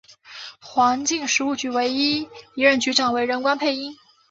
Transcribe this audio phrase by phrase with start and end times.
[0.59, 3.95] 环境食物局唯一一任局长为任关佩英。